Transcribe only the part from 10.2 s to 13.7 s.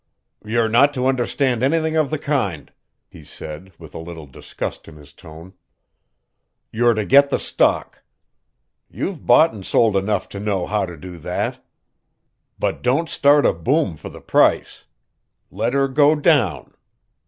to know how to do that. But don't start a